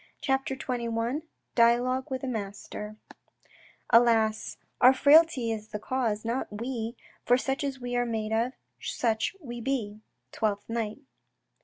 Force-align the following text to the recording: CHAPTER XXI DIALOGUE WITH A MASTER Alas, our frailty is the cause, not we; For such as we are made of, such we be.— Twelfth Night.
CHAPTER 0.19 0.55
XXI 0.55 1.21
DIALOGUE 1.53 2.09
WITH 2.09 2.23
A 2.23 2.27
MASTER 2.27 2.95
Alas, 3.91 4.57
our 4.81 4.93
frailty 4.95 5.51
is 5.51 5.67
the 5.67 5.77
cause, 5.77 6.25
not 6.25 6.47
we; 6.51 6.97
For 7.23 7.37
such 7.37 7.63
as 7.63 7.79
we 7.79 7.95
are 7.95 8.03
made 8.07 8.33
of, 8.33 8.53
such 8.79 9.35
we 9.39 9.61
be.— 9.61 9.99
Twelfth 10.31 10.67
Night. 10.67 11.01